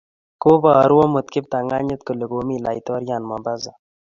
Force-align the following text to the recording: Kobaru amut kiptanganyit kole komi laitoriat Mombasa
Kobaru 0.41 0.97
amut 1.05 1.27
kiptanganyit 1.33 2.01
kole 2.05 2.25
komi 2.31 2.55
laitoriat 2.65 3.21
Mombasa 3.29 3.71